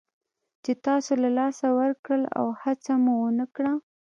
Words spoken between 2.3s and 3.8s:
او هڅه مو ونه کړه.